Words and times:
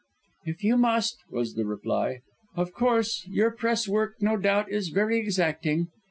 "If 0.45 0.63
you 0.63 0.77
must," 0.77 1.19
was 1.29 1.53
the 1.53 1.63
reply. 1.63 2.21
"Of 2.55 2.73
course, 2.73 3.23
your 3.27 3.51
press 3.51 3.87
work 3.87 4.15
no 4.19 4.35
doubt 4.35 4.71
is 4.71 4.89
very 4.89 5.19
exacting." 5.19 5.89